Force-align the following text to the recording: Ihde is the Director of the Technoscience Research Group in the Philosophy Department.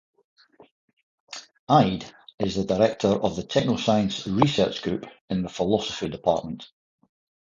Ihde 1.69 2.11
is 2.39 2.55
the 2.55 2.65
Director 2.65 3.09
of 3.09 3.35
the 3.35 3.43
Technoscience 3.43 4.25
Research 4.41 4.81
Group 4.81 5.05
in 5.29 5.43
the 5.43 5.47
Philosophy 5.47 6.09
Department. 6.09 6.67